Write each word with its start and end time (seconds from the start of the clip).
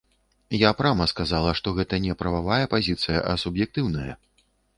Я 0.61 0.69
прама 0.79 1.05
сказала, 1.11 1.51
што 1.59 1.73
гэта 1.81 1.99
не 2.07 2.15
прававая 2.23 2.59
пазіцыя, 2.73 3.21
а 3.29 3.37
суб'ектыўная. 3.45 4.13